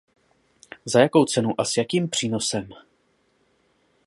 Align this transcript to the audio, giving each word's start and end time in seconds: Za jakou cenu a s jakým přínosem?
Za 0.85 0.99
jakou 1.01 1.25
cenu 1.25 1.61
a 1.61 1.65
s 1.65 1.77
jakým 1.77 2.09
přínosem? 2.09 2.69